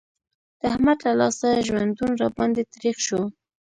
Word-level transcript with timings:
د 0.59 0.61
احمد 0.71 0.97
له 1.05 1.13
لاسه 1.21 1.49
ژوندون 1.67 2.11
را 2.21 2.29
باندې 2.37 2.61
تريخ 2.73 2.97
شو. 3.07 3.21